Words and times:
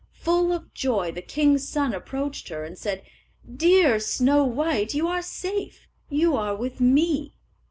Full 0.13 0.51
of 0.51 0.73
joy, 0.73 1.11
the 1.11 1.21
king's 1.21 1.69
son 1.69 1.93
approached 1.93 2.49
her, 2.49 2.63
and 2.63 2.75
said, 2.75 3.03
"Dear 3.57 3.99
Snow 3.99 4.43
white, 4.45 4.95
you 4.95 5.07
are 5.07 5.21
safe; 5.21 5.87
you 6.09 6.35
are 6.35 6.55
with 6.55 6.79
me." 6.81 7.35